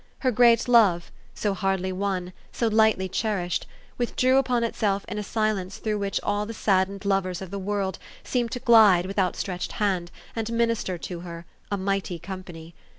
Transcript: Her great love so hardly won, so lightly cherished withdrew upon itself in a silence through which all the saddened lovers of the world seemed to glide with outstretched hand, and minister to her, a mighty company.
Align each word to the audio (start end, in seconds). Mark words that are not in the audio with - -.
Her 0.21 0.31
great 0.31 0.67
love 0.67 1.11
so 1.35 1.53
hardly 1.53 1.91
won, 1.91 2.33
so 2.51 2.67
lightly 2.67 3.07
cherished 3.07 3.67
withdrew 3.99 4.37
upon 4.37 4.63
itself 4.63 5.05
in 5.07 5.19
a 5.19 5.23
silence 5.23 5.77
through 5.77 5.99
which 5.99 6.19
all 6.23 6.47
the 6.47 6.55
saddened 6.55 7.05
lovers 7.05 7.39
of 7.39 7.51
the 7.51 7.59
world 7.59 7.99
seemed 8.23 8.49
to 8.53 8.59
glide 8.59 9.05
with 9.05 9.19
outstretched 9.19 9.73
hand, 9.73 10.09
and 10.35 10.51
minister 10.51 10.97
to 10.97 11.19
her, 11.19 11.45
a 11.69 11.77
mighty 11.77 12.17
company. 12.17 12.73